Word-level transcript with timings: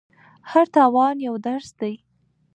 هر 0.51 0.65
تاوان 0.75 1.15
یو 1.27 1.35
درس 1.45 1.69
دی. 1.79 1.93